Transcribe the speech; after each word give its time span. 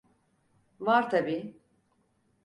Var 0.79 1.09
tabii. 1.09 1.57